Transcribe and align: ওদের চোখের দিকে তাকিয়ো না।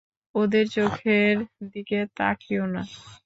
ওদের 0.35 0.65
চোখের 0.75 1.35
দিকে 1.71 1.99
তাকিয়ো 2.17 2.65
না। 2.73 2.81